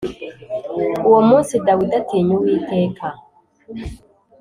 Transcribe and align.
Uwo 1.07 1.21
munsi 1.29 1.53
Dawidi 1.67 1.93
atinya 2.01 2.33
Uwiteka. 2.37 3.07